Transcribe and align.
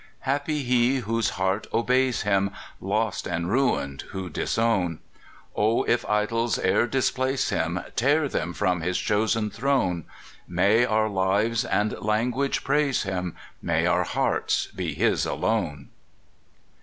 Happy 0.21 0.63
he 0.63 0.95
whose 1.01 1.37
heart 1.37 1.67
obeys 1.71 2.23
him! 2.23 2.49
Lost 2.79 3.27
and 3.27 3.51
ruined 3.51 4.01
who 4.13 4.31
disown! 4.31 4.97
O 5.55 5.83
if 5.83 6.03
idols 6.09 6.57
e'er 6.57 6.87
displace 6.87 7.51
him, 7.51 7.79
Tear 7.95 8.27
them 8.27 8.51
from 8.51 8.81
his 8.81 8.97
chosen 8.97 9.51
throne! 9.51 10.05
May 10.47 10.85
our 10.85 11.07
lives 11.07 11.63
and 11.63 11.91
language 11.99 12.63
praise 12.63 13.03
him! 13.03 13.35
May 13.61 13.85
our 13.85 14.03
hearts 14.05 14.65
be 14.75 14.95
his 14.95 15.27
alone! 15.27 15.89